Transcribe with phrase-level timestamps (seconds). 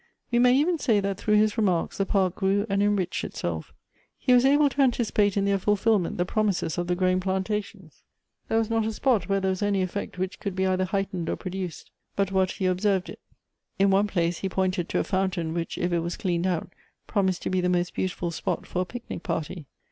[0.31, 3.71] We may even say that through his remarks the park grew and enriched itself;
[4.17, 8.01] he was able to anticipate in their fulfilment the promises of the growing plantations.
[8.47, 11.29] There was not a spot where there was any effect which could be either heightened
[11.29, 13.19] or produced, but what he observed it.
[13.77, 16.73] In one place he pointed to a fountain which, if it was cleaned out,
[17.05, 19.67] promised to be the most beautiful spot for a picnic party.